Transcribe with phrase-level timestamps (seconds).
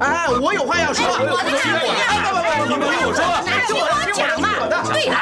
[0.00, 1.06] 哎，我有话要说。
[1.06, 1.64] 我的讲，
[2.68, 3.22] 你们听我说。
[3.46, 3.82] 那听我
[4.12, 4.44] 讲嘛。
[4.92, 5.14] 对了。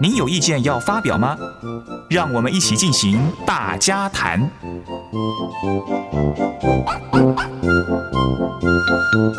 [0.00, 1.36] 您有意见要发表吗？
[2.08, 4.50] 让我们一起进行大家谈。
[9.12, 9.36] Thank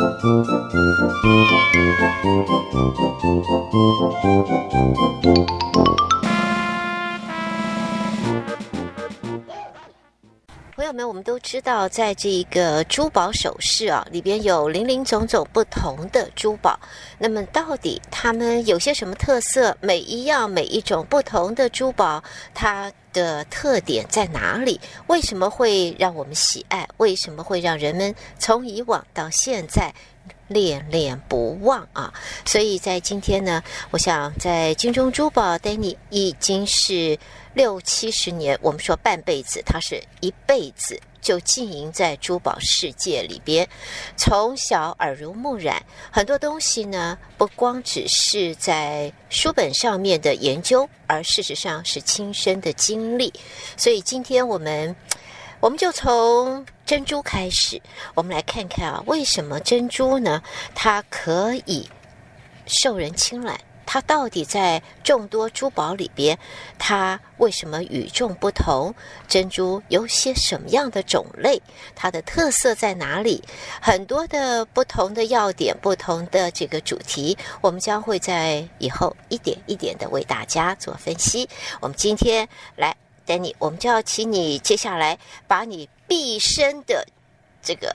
[5.25, 5.62] you.
[11.43, 16.79] 知道，在这个珠宝首饰啊里边有林林总总不同的珠宝。
[17.19, 19.77] 那么，到底它们有些什么特色？
[19.81, 24.79] 每一样、每一种不同的珠宝，它的特点在哪里？
[25.07, 26.87] 为什么会让我们喜爱？
[26.95, 29.93] 为什么会让人们从以往到现在
[30.47, 32.13] 恋恋不忘啊？
[32.45, 37.19] 所以在今天呢，我想在金钟珠宝，Danny 已经是。
[37.55, 43.67] 六七十年，我们说半辈子，他是一辈子就经营在珠宝世界里边，
[44.17, 53.33] 从小耳濡目染，很多东西呢，不光只是在书本上面的研究，而事实上是亲身的经历。
[53.77, 54.95] 所以今天我们，
[55.61, 57.81] 我们就从珍珠开始，
[58.13, 60.43] 我们来看看啊，为什么珍珠呢，
[60.75, 61.89] 它可以
[62.67, 63.57] 受人青睐？
[63.85, 66.37] 它到底在众多珠宝里边，
[66.77, 68.93] 它为什么与众不同？
[69.27, 71.61] 珍珠有些什么样的种类？
[71.95, 73.43] 它的特色在哪里？
[73.81, 81.49] 很多的不同的要点，不同的这个主题，我们将会在以后一点一点的为大家做分析。
[81.79, 87.05] 我们今天来，Danny，我们就要请你接下来把你毕生的
[87.61, 87.93] 这个。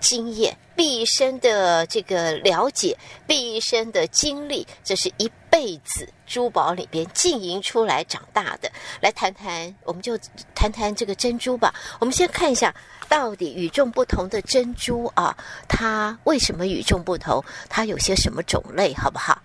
[0.00, 2.96] 经验，毕生的这个了解，
[3.26, 8.70] 毕生的经历，这是一辈子珠宝里边经营出来长大的。
[9.00, 10.18] 来谈谈，我们就
[10.54, 11.74] 谈谈这个珍珠吧。
[11.98, 12.74] 我们先看一下，
[13.08, 15.36] 到底与众不同的珍珠啊，
[15.68, 17.44] 它为什么与众不同？
[17.68, 19.40] 它有些什么种类，好不好？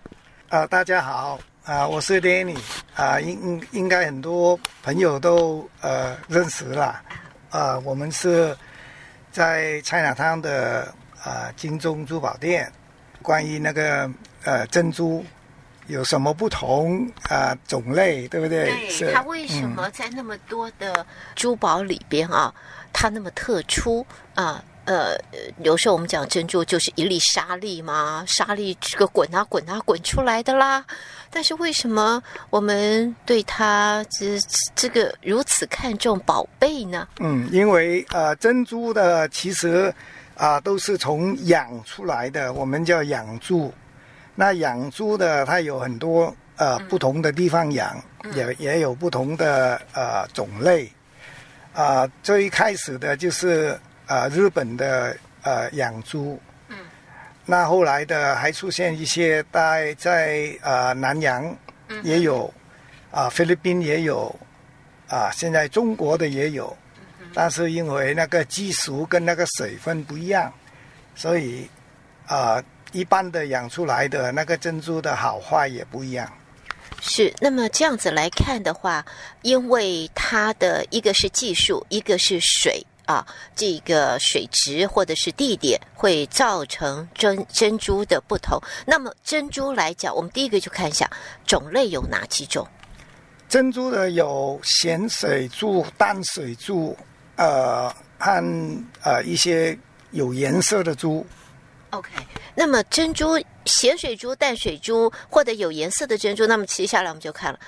[0.49, 2.57] 啊、大家好，啊、我是 Danny，
[2.95, 7.01] 啊、应应该很多朋友都呃认识了，
[7.49, 8.55] 啊、我们是。
[9.33, 12.71] 在 Chinatown 的啊、呃、金钟珠宝店，
[13.23, 14.07] 关于那个
[14.43, 15.25] 呃珍珠
[15.87, 18.87] 有什么不同啊、呃、种类，对不对？
[18.95, 21.03] 对，它为什么在那么多的
[21.35, 24.05] 珠宝里边啊，嗯、它那么特殊
[24.35, 24.63] 啊？
[24.85, 25.17] 呃，
[25.59, 30.85] 有时候我们讲珍珠就是一粒沙粒嘛，沙粒这个滚啊滚啊滚出来的啦。
[31.29, 34.37] 但是为什么我们对它这
[34.75, 37.07] 这个如此看重宝贝呢？
[37.19, 39.93] 嗯，因为呃珍珠的其实
[40.35, 43.73] 啊、呃、都是从养出来的，我们叫养珠。
[44.35, 47.95] 那养猪的它有很多呃不同的地方养，
[48.25, 50.91] 嗯、也也有不同的呃种类。
[51.71, 53.79] 啊、呃，最开始的就是。
[54.05, 56.77] 呃，日本的呃养猪，嗯，
[57.45, 61.55] 那后来的还出现一些在在呃南洋
[62.03, 62.45] 也有，
[63.11, 64.27] 啊、嗯呃、菲律宾也有，
[65.07, 66.75] 啊、呃、现在中国的也有，
[67.21, 70.53] 嗯、但是因为那个技术跟那个水分不一样，
[71.15, 71.69] 所以
[72.25, 76.31] 啊、呃、一般的养出来的那个珍珠的好坏也不一样。
[77.01, 79.05] 是，那么这样子来看的话，
[79.41, 82.85] 因为它的一个是技术，一个是水。
[83.05, 83.25] 啊，
[83.55, 88.59] 这个水质或者是地点会造成珍珍珠的不同。
[88.85, 91.09] 那么珍珠来讲，我们第一个就看一下
[91.45, 92.67] 种类有哪几种。
[93.49, 96.97] 珍珠的有咸水珠、淡水珠，
[97.35, 98.43] 呃，和
[99.03, 99.77] 呃一些
[100.11, 101.25] 有颜色的珠。
[101.91, 102.09] OK，
[102.55, 107.59] 那么珍珠、咸水珠、淡水珠或者有颜色的珍珠，那么接下来我们就看了。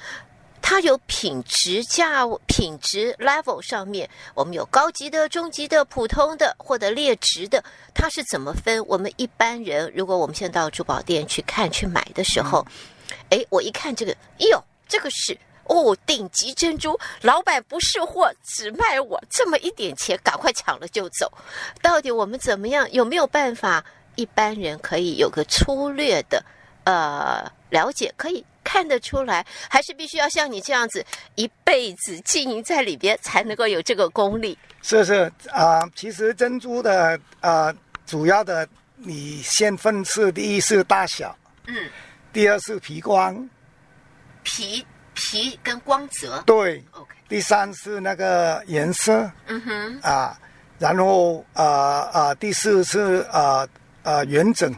[0.67, 8.83] 它有品质价品质 level 上面，我们有高级的、中级的、普通的或者劣质的，它是怎么分？
[8.87, 12.65] 我们一般人，如果我们现在到珠宝店去看去买的时候，
[13.29, 21.31] 哎、嗯，我一看这个，哎呦，这个是哦顶级珍珠，老板不是货，只卖我这么一点钱，赶快抢了就走。
[21.79, 22.91] 到底我们怎么样？
[22.91, 23.85] 有没有办法？
[24.15, 26.43] 一般人可以有个粗略的
[26.85, 28.43] 呃了解，可以。
[28.65, 34.57] 看得出来，还是必须要像你这样子一辈子经营在里边，才能够有这个功力。
[34.81, 37.73] 是是啊、呃，其实珍珠的呃
[38.05, 38.67] 主要的，
[38.97, 41.89] 你先分是第一是大小，嗯，
[42.33, 43.47] 第二是皮光，
[44.43, 47.15] 皮皮跟光泽，对，OK。
[47.29, 50.37] 第三是那个颜色，嗯哼，啊，
[50.77, 53.67] 然后呃呃第四是啊
[54.03, 54.73] 啊圆整，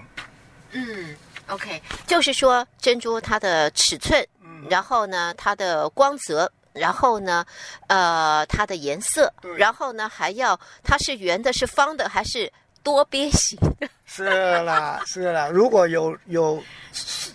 [0.72, 1.16] 嗯。
[1.48, 4.26] OK，就是说珍珠它的尺寸，
[4.70, 7.46] 然后呢它的光泽，然后呢
[7.88, 12.52] 呃它的颜色，然后呢还要它是圆的、是方的还是
[12.84, 13.88] 多边形的？
[14.06, 14.24] 是
[14.64, 15.48] 啦，是啦。
[15.48, 16.62] 如果有有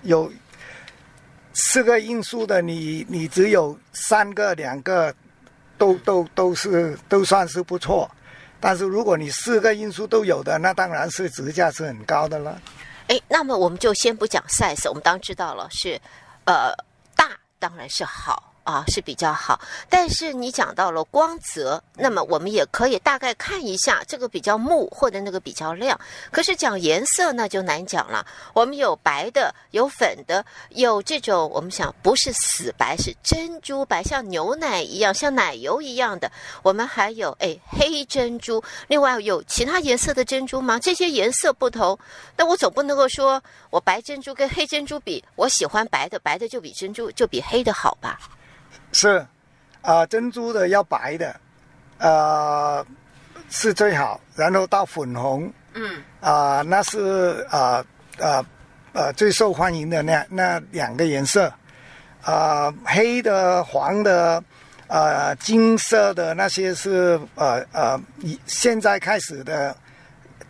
[0.03, 0.31] 有
[1.55, 5.15] 四个因素的，你你只有三个、两个，
[5.77, 8.11] 都都都是都算是不错。
[8.61, 12.61] 但是如果你四个因素都有的，那当然是值价是很高的了。
[13.09, 16.01] 哎，那么我们就先不讲 size，我们当然知道了是，
[16.45, 16.73] 呃，
[17.17, 18.52] 大当然是好。
[18.65, 25.99] 啊，是比较好，但是你讲到了光泽，那么我们也可以大概看一下这个比较木或者那个比较亮。
[26.31, 28.25] 可是讲颜色那就难讲了。
[28.55, 36.31] 我们有白的，有粉的，有这种我们想不是死白，是珍珠白，像牛奶一样，像奶油一样的。
[36.63, 40.79] 我们还有哎黑珍珠，另外有其他颜色的珍珠吗？
[40.79, 41.99] 这些颜色不同，
[42.37, 48.21] 那我总不能够说我白珍珠跟黑珍珠比，我喜欢白的，白的就比珍珠就比黑的好吧？
[48.93, 49.19] 是，
[49.81, 51.35] 啊、呃，珍珠的要白的，
[51.99, 52.85] 呃，
[53.49, 57.85] 是最好，然后到粉红，嗯，啊、呃，那是啊，
[58.21, 58.45] 啊
[58.93, 61.47] 啊，最受欢迎的那那两个颜色，
[62.23, 64.43] 啊、呃，黑的、黄的，
[64.89, 67.99] 呃，金色的那些是呃呃，
[68.47, 69.75] 现在开始的，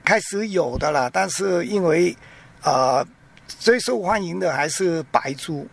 [0.05, 2.17] 开始有的了，但是因为，
[2.61, 3.07] 啊，
[3.47, 5.67] 最受欢迎的还是白珠。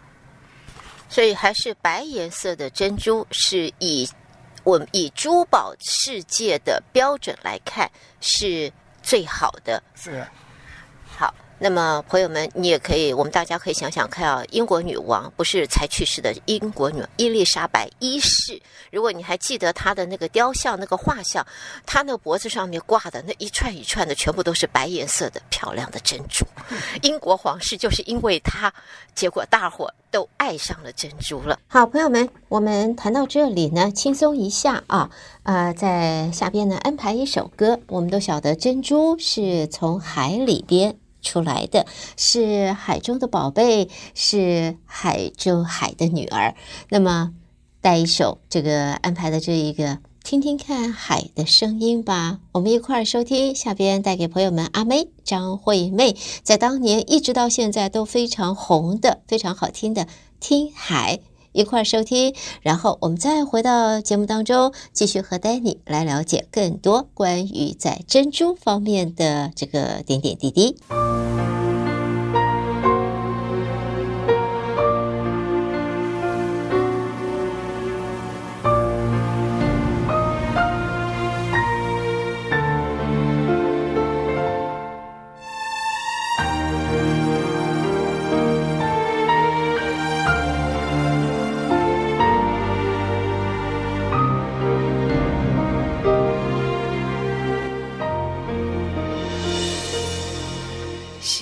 [1.09, 4.07] 所以还是白颜色的珍珠是以
[4.63, 7.89] 我们以珠宝世界的标准来看
[8.21, 8.71] 是
[9.01, 9.81] 最好的。
[9.95, 10.25] 是。
[11.59, 18.61] 那么朋友们，你也可以，我们大家可以想想看啊，英国女王不是才去世的英国女伊丽莎白一世，
[18.91, 21.45] 如果你还记得她的那个雕像、那个画像，
[21.85, 26.45] 她那脖子上面挂的那一串一串的，全部都是白颜色的漂亮的珍珠。
[27.03, 28.73] 英国皇室就是因为她，
[29.13, 29.93] 结果大伙。
[30.11, 31.59] 都爱上了珍珠了。
[31.67, 35.11] 好，朋友们，我们谈到这里呢，轻松一下啊。
[35.43, 37.79] 呃，在下边呢，安排一首歌。
[37.85, 41.85] 我们都晓得，珍珠是从海里边出来的，
[42.17, 46.55] 是海中的宝贝，是海中海的女儿。
[46.89, 47.33] 那么，
[47.81, 49.99] 带一首这个安排的这一个。
[50.21, 53.55] 听听看海的声音吧，我们一块儿收听。
[53.55, 60.05] 下边带给朋友们阿妹张惠妹，在当年一直到现在都非常红的、非常好听的
[60.39, 61.15] 《听海》，
[61.59, 62.33] 一块儿收听。
[62.61, 70.77] 然后我们再回到节目当中，继续和 Danny 来了解更多关于在珍珠方面的这个点点滴滴。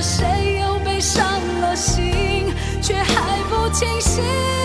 [0.00, 1.24] 谁又被伤
[1.60, 4.59] 了心却还不清醒。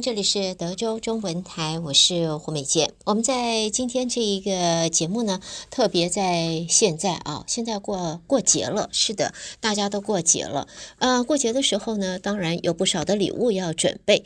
[0.00, 2.92] 这里是德州中文台，我是胡美健。
[3.04, 10.66] 我们在今天这一个节目呢，特别在现在啊，现在过过节了，是的，大家都过节了。
[10.98, 14.24] 呃，过节的时候呢，当然有不少的礼物要准备。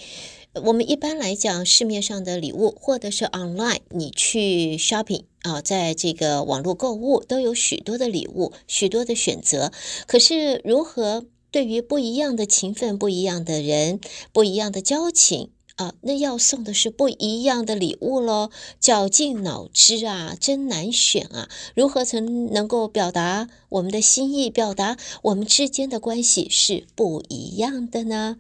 [0.55, 9.71] 我们一般来讲，市面上的礼物，或者是 online，你去 shopping 啊，在这个网络购物，都有许多的礼物，许多的选择。
[10.07, 11.27] 可是如何？
[11.51, 14.01] 对于不一样的情分、不一样的人、
[14.35, 15.49] 不一样的交情
[15.79, 18.51] 啊，那要送的是不一样的礼物喽。
[18.81, 21.49] 绞尽脑汁啊，真难选啊！
[21.75, 28.39] 如何才能够表达我们的心意，表达我们之间的关系是不一样的呢？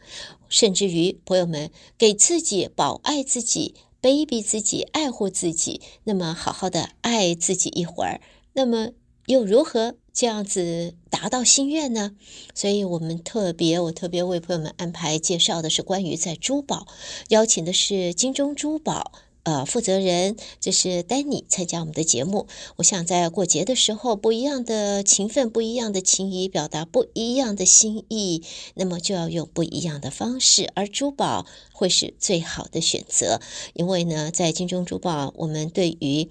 [0.48, 8.20] 甚至于朋友们给自己保爱自己、baby 自己、爱护自己，那么好好的爱自己一会儿，
[8.54, 8.88] 那么
[9.26, 9.94] 又如何？
[10.18, 12.16] 这样子达到心愿呢？
[12.52, 16.88] 所以我们特别，我特别为朋友们安排介绍的是关于在珠宝，
[17.28, 19.12] 邀请的是金钟珠宝
[19.44, 22.48] 呃负责人，这是丹尼参加我们的节目。
[22.74, 28.42] 我想在过节的时候，不一样的情分，不一样的情谊，表达不一样的心意，
[28.74, 33.40] 那么就要用不一样的方式，而珠宝会是最好的选择，
[33.72, 36.28] 因为呢，在金钟珠宝，我们对于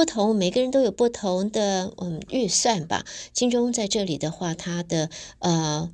[0.00, 3.04] 不同，每个人都有不同的嗯预算吧。
[3.34, 5.90] 金钟在这里的话，它的呃。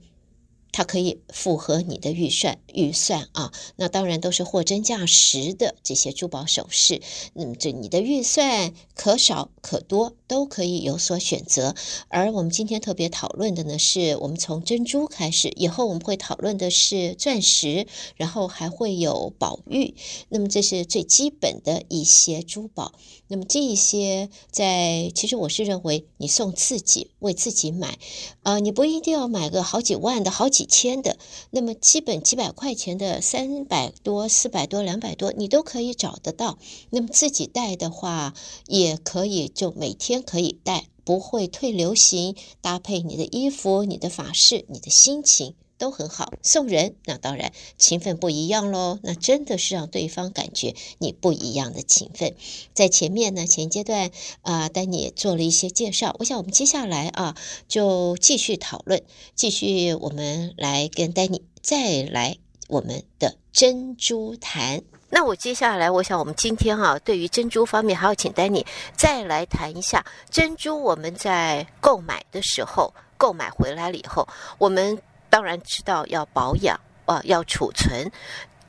[0.72, 7.00] 它可以符合你的预算预算啊，那当然都是货真价实的这些珠宝首饰。
[7.32, 11.74] 那么这你的预算可少可多都可以有所选择。
[12.08, 17.86] 而我们今天特别讨论的呢，是我们从珍珠开始，以后我们会讨论的是钻石，
[18.16, 19.94] 然后还会有宝玉。
[20.28, 22.92] 那么这是最基本的一些珠宝。
[23.28, 27.98] 那么这一些在其实我是认为，你送自己为自己买，
[28.42, 30.66] 呃，你不一定要买个好几万的好几。
[30.68, 31.16] 千的，
[31.50, 36.58] 那么基本几百块钱的三百多、四百多、两百多，你都可以找得到。
[36.90, 38.34] 那么自己戴的话，
[38.66, 42.34] 也可以就每天可以戴，不会退流行。
[42.60, 45.54] 搭配你的衣服、你的发饰、你的心情。
[45.78, 52.34] 都很好，送人那当然情分不一样喽，那真的是让对方感觉你不一样的情分。
[52.74, 54.10] 在前面呢，前阶段
[54.42, 57.36] 啊，丹尼做了一些介绍，我想我们接下来啊，
[57.68, 59.02] 就继续讨论，
[59.34, 64.82] 继续我们来跟丹尼再来我们的珍珠谈。
[65.08, 68.66] 那我接下来，我想我们今天啊，对于珍珠方面，还要请丹尼
[68.96, 70.82] 再来谈一下珍珠。
[70.82, 74.26] 我们在购买的时候，购买回来了以后，
[74.58, 75.00] 我们
[75.36, 78.10] 当然知道要保养啊，要储存。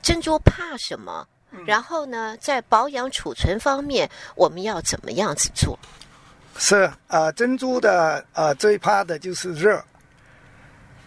[0.02, 1.26] 珍珠怕什么？
[1.64, 5.78] 然后呢，在保养储存方面，我们要怎么样子做？
[6.58, 9.82] 是呃，珍珠的呃最怕的就是热，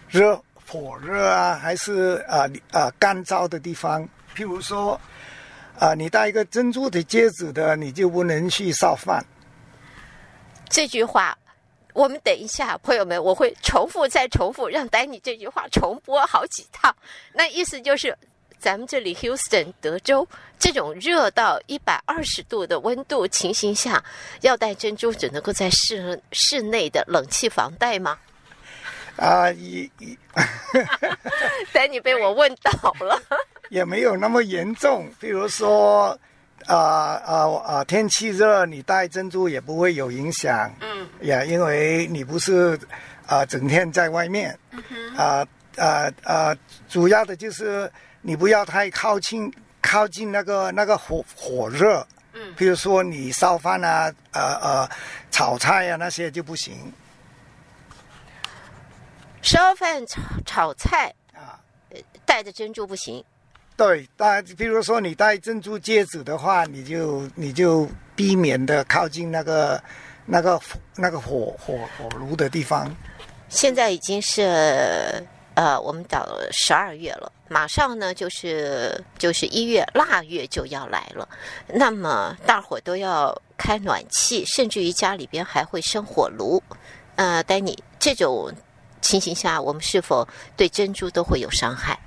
[0.08, 4.02] 热火热啊，还是呃呃干燥的地方，
[4.34, 5.00] 譬如说。
[5.78, 9.24] 啊，你戴一个珍珠的戒指的，你就不能去烧饭。
[10.68, 11.36] 这句话，
[11.92, 16.94] 我们等一下，朋友们，我会重复再重复，让丹尼这句话重播好几趟。
[17.32, 18.16] 那意思就是，
[18.58, 20.26] 咱们这里 Houston 德州
[20.58, 24.02] 这种热到一百二十度的温度情形下，
[24.40, 28.18] 要戴珍珠，只能够在室室内的冷气房戴吗？
[29.16, 30.16] 啊，一一，
[31.72, 33.20] 丹尼被我问倒了。
[33.68, 36.18] 也没有那么严重，比如说，
[36.66, 36.76] 啊
[37.24, 40.72] 啊啊，天气热，你戴珍珠也不会有影响。
[40.80, 42.74] 嗯，也因为你不是
[43.26, 44.58] 啊、呃、整天在外面。
[44.70, 45.16] 嗯哼。
[45.16, 46.56] 啊啊啊，
[46.88, 47.90] 主要的就是
[48.20, 52.06] 你不要太靠近靠近那个那个火火热。
[52.32, 52.54] 嗯。
[52.56, 54.90] 比如说你烧饭啊，呃呃，
[55.30, 56.92] 炒菜啊那些就不行。
[59.42, 61.58] 烧饭炒炒菜啊，
[62.24, 63.24] 戴着珍珠不行。
[63.76, 69.82] 对，但比如说你戴珍珠戒指的话，你就你就避免的靠近那个
[70.26, 70.60] 那个
[70.96, 72.94] 那个火火火炉的地方。
[73.48, 75.24] 现在已经是
[75.54, 81.28] 呃，我们到十二月了，马上呢就是就是一月腊月就要来了。
[81.66, 86.62] 那么大伙都要开暖气，甚至于家里边还会生火炉。
[87.16, 88.50] 呃，丹尼，这种
[89.00, 91.98] 情形下，我们是否对珍珠都会有伤害？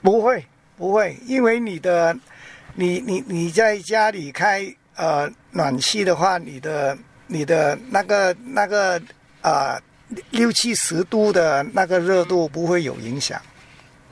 [0.00, 0.44] 不会。
[0.82, 2.12] 不会，因为你的，
[2.74, 4.66] 你你你在家里开
[4.96, 9.00] 呃暖气的话，你的你的那个那个
[9.42, 9.82] 啊、呃、
[10.30, 13.40] 六七十度的那个热度不会有影响。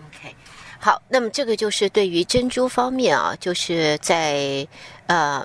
[0.07, 0.33] OK，
[0.79, 4.65] 好，那么这个就是对于珍珠方面啊，就是在
[5.09, 5.45] 呃。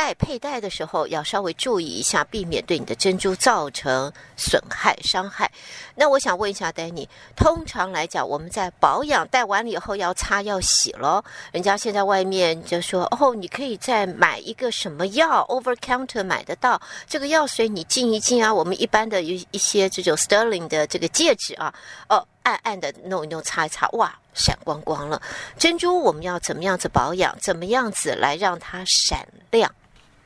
[0.00, 5.50] 戴佩戴的时候要稍微注意一下，避免对你的珍珠造成损害伤害。
[5.94, 11.22] 那我想问一下，Danny，通常来讲，我们在保养戴完了以后要擦要洗咯。
[11.52, 18.54] 人家现在外面就说，哦，你可以再买一个什么药，over counter 买得到这个药水，你浸一浸啊。
[18.54, 21.74] 我们一般的一一些这种 sterling 的这个戒指啊，
[22.08, 25.20] 哦，暗暗的弄一弄擦一擦，哇，闪光光了。
[25.58, 27.36] 珍珠我们要怎么样子保养？
[27.38, 29.70] 怎么样子来让它闪亮？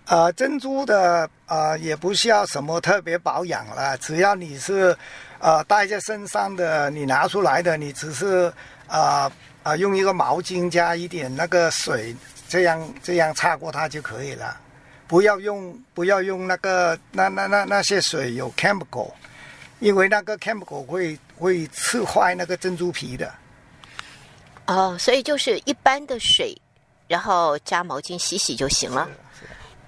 [0.06, 4.94] 呃，珍珠的呃也不需要什么特别保养了，只要你是
[5.38, 8.52] 呃戴在身上的，你拿出来的，你只是
[8.86, 12.14] 啊啊、呃呃、用一个毛巾加一点那个水，
[12.48, 14.60] 这样这样擦过它就可以了。
[15.06, 19.10] 不要用不要用那个那那那那些水有 chemical，
[19.78, 23.32] 因为那个 chemical 会会刺坏那个珍珠皮的。
[24.66, 26.54] 哦，所以就是一般的水，
[27.08, 29.08] 然后加毛巾洗洗就行了。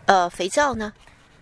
[0.07, 0.93] 呃，肥皂呢？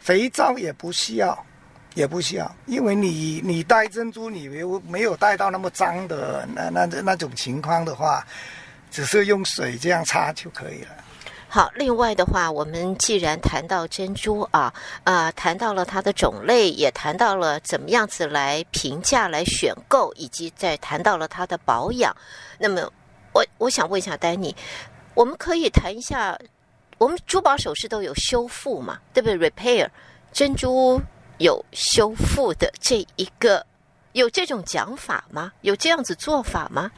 [0.00, 1.46] 肥皂也不需要，
[1.94, 8.27] 也不需要，因为你你戴珍珠，你没有没有戴到那么脏的那那那种情况的话，
[8.90, 10.88] 只是用水这样擦就可以了。
[11.48, 14.72] 好，另外的话，我们既然谈到珍珠啊，
[15.05, 22.14] 啊、呃，谈到了它的种类，也谈到了怎么样子来评价、来选购，以及再谈到了它的保养。
[22.59, 22.90] 那么，
[23.33, 24.55] 我我想问一下丹尼，
[25.14, 26.37] 我们可以谈一下。
[26.98, 29.88] 我们珠宝首饰都有修复嘛，对不对？Repair，
[30.33, 31.00] 珍珠
[31.38, 33.64] 有修复的这一个，
[34.12, 35.52] 有这种讲法吗？
[35.62, 36.90] 有这样子做法吗？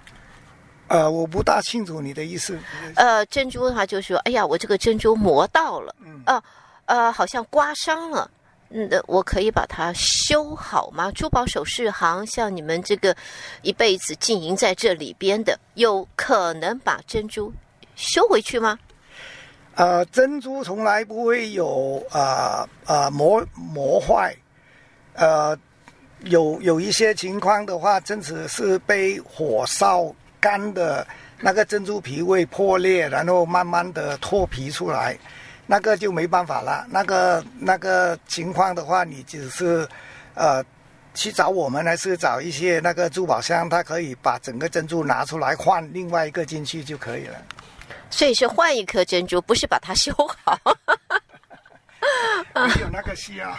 [0.89, 2.59] 呃，我不大清楚你的意思。
[2.95, 6.43] 呃，珍珠的话就是说，哎呀，我这个珍珠磨到了，嗯，呃，
[6.85, 8.31] 呃，好像刮伤了，
[8.69, 11.11] 嗯，我可以把它修好吗？
[11.11, 13.17] 珠宝首饰行像你们这个
[13.63, 17.53] 一辈子经营在这里边的，有可能把珍珠
[17.97, 18.79] 修回去吗？
[19.77, 24.35] 呃，珍珠从来不会有啊啊磨磨坏，
[25.13, 25.57] 呃，
[26.25, 30.11] 有有一些情况的话，真的是被火烧
[30.41, 31.07] 干的
[31.41, 35.15] 那个珍珠皮会破裂，然后慢慢的脱皮出来，
[35.67, 36.87] 那个就没办法了。
[36.89, 39.87] 那个那个情况的话，你只是
[40.33, 40.65] 呃
[41.13, 47.37] 去找我们，还是找一些那个珠宝商，他可以把整个珍珠拿出来换另外一个进去就可以了。
[48.11, 50.13] 所以是换一颗珍珠，不是把它修
[50.45, 50.59] 好。
[52.55, 53.55] 没有那个需要。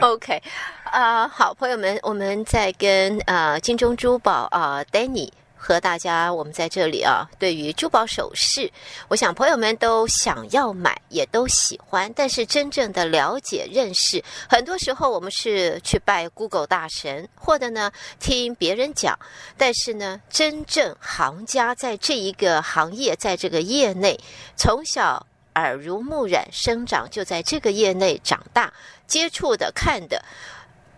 [0.00, 0.40] OK，
[0.84, 5.30] 啊、 呃，好，朋友们，我们在跟啊、呃、金钟珠宝啊、呃、Danny
[5.62, 8.72] 和大家，我们在这里啊，对于珠宝首饰，
[9.08, 12.10] 我想朋友们都想要买，也都喜欢。
[12.16, 19.18] 但是真正的了解、认识，很多时候我们是去拜 Google 大神，或者呢听别人讲。
[19.58, 24.18] 但是呢，真正行家在这一个行业，在这个业内，
[24.56, 28.72] 从小耳濡目染，生长就在这个业内长大，
[29.06, 30.24] 接触的、看的，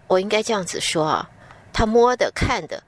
[0.06, 1.28] 我应该这样子说啊，
[1.72, 2.80] 他摸的、看的。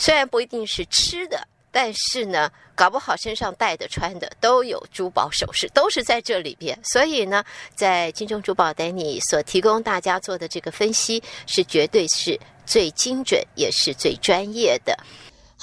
[0.00, 6.76] 虽然不一定是吃的，但是呢，搞不好身上带的、穿的都有珠宝首饰，都是在这里边。
[6.82, 14.98] 所以呢，在金钟珠宝带你所提供大家做的这个分析，是绝对是最精准，也是最专业的。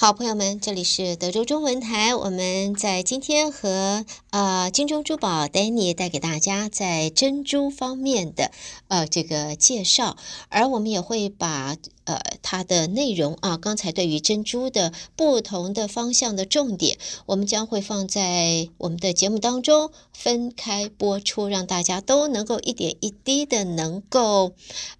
[0.00, 2.14] 好，朋友们，这里是德州中文台。
[2.14, 8.52] 我们在今天和呃金钟珠宝 Danny 带给大家在珍珠方面的
[8.86, 10.16] 呃这个介绍，
[10.50, 24.52] 而我们也会把呃它的内容啊，刚才对于珍珠的不同的方向的重点，我们将会放在我们的节目当中分开播出，让大家都能够一点一滴的能够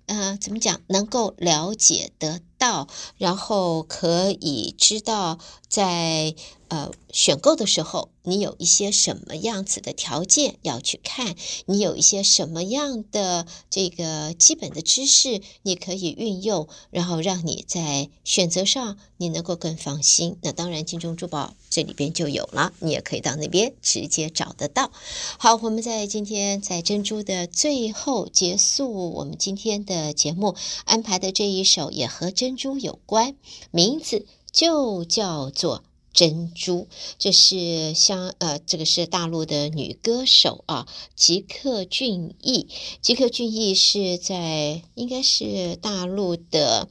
[0.07, 6.35] 呃怎么讲，能够了解得到，然后可以知道在
[6.69, 11.35] 呃选购的时候，你有一些什么样子的条件要去看，
[11.67, 20.37] 你有一些什么样的这个基本的知识，你可以运用，然后让你在选择上你能够更放心。
[20.43, 24.93] 那当然，金钟珠宝这里边就有了，你也可以到那边直接找得到。
[25.39, 30.55] 好，我们在今天在珍珠的最后结束我们今天的节目
[30.85, 33.35] 安排的这一首也和珍珠有关，
[33.71, 35.83] 名字就叫做。
[36.19, 42.67] 珍珠，这是像呃，这个是大陆的女歌手啊，吉克隽逸。
[43.01, 46.89] 吉克隽逸是在应该是大陆的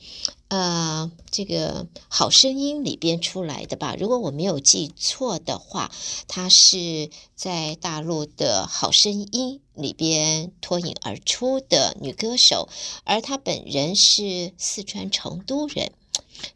[0.48, 3.98] 呃这个好声音里边出来的吧？
[4.00, 5.92] 如果我没有记错的话，
[6.30, 12.70] 她是在大陆的好声音里边脱颖而出的女歌手，
[13.04, 15.92] 而她本人是四川成都人。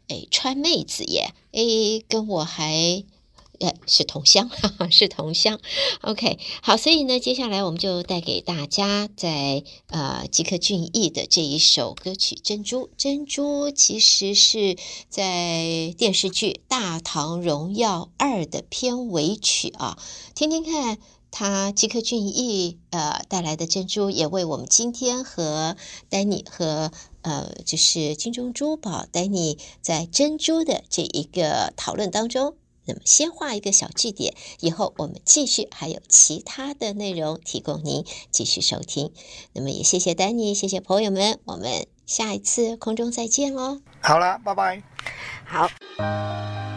[0.08, 1.32] 哎，川妹子耶！
[1.52, 3.04] 哎，跟我还，
[3.60, 5.60] 呃，是同乡，哈哈，是同乡。
[6.00, 12.86] OK，好，所以呢，接下来我们就带给大家在呃吉克隽逸的这一首歌曲《珍珠》。
[12.96, 14.76] 珍珠其实是
[15.08, 19.98] 在电视剧《大唐荣耀二》的片尾曲啊，
[20.34, 20.98] 听听看。
[21.32, 25.76] 他吉克隽逸呃带来的珍珠，也为我们今天和
[26.10, 26.92] Danny 和
[27.22, 39.12] 呃就是金钟珠宝 Danny 在珍珠的这一个讨论当中，那么先画一个小句点，以后我们继续还有其他的内容提供您继续收听。
[39.54, 43.80] 那么也谢谢 Danny，谢谢朋友们，我们下一次空中再见喽。
[44.00, 44.82] 好了，拜拜。
[45.46, 46.71] 好。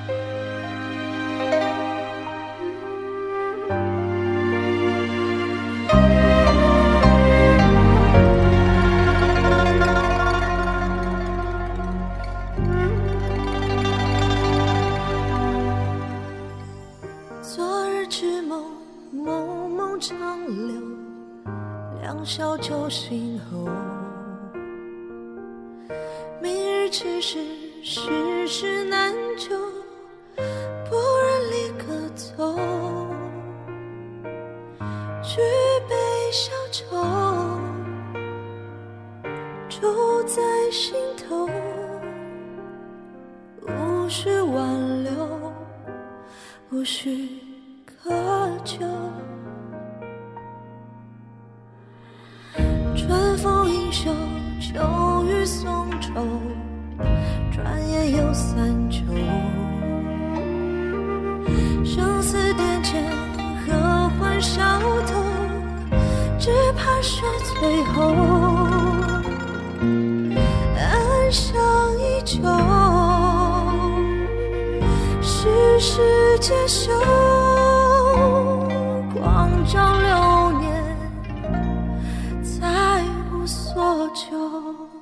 [20.00, 20.18] 长
[20.68, 20.82] 流，
[22.02, 23.70] 两小酒醒后，
[26.42, 27.40] 明日其实
[27.82, 29.56] 世事难求，
[30.90, 32.58] 不忍离歌奏，
[35.24, 35.40] 举
[35.88, 35.96] 杯
[36.32, 36.98] 消愁，
[39.70, 40.96] 住在心
[41.28, 41.50] 头，
[43.66, 45.12] 无需挽留，
[46.72, 47.45] 无需
[67.62, 68.14] 背后，
[70.78, 71.56] 暗伤
[71.98, 72.42] 依旧，
[75.22, 76.92] 世事皆休，
[79.14, 80.66] 光照流年。
[82.44, 84.95] 再无所求。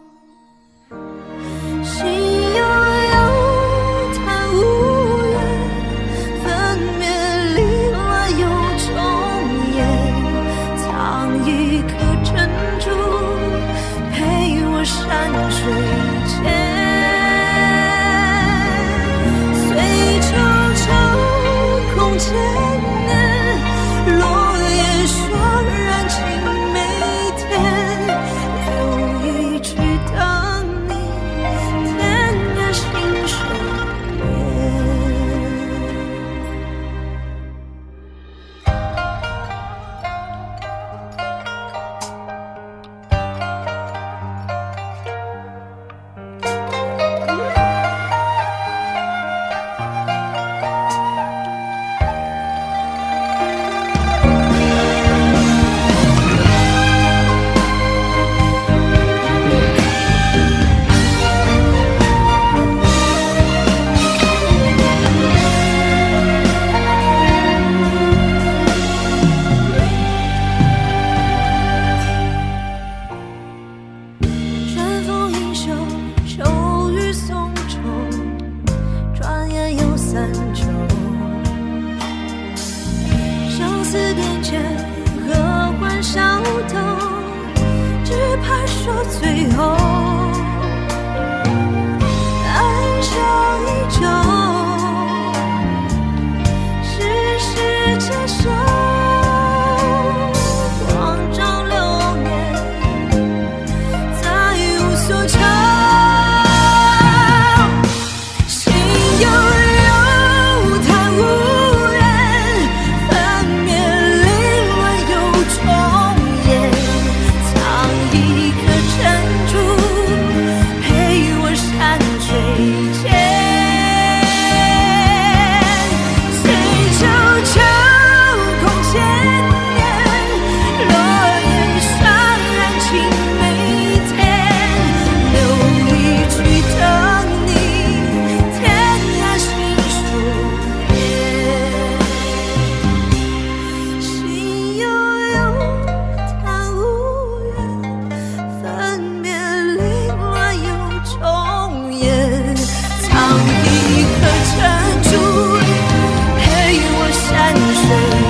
[157.93, 158.22] say